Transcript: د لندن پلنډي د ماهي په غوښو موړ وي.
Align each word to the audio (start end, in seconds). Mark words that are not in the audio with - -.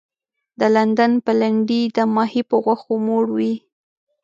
د 0.59 0.61
لندن 0.75 1.11
پلنډي 1.25 1.81
د 1.95 1.97
ماهي 2.15 2.41
په 2.49 2.55
غوښو 2.63 2.93
موړ 3.05 3.25
وي. 3.37 3.53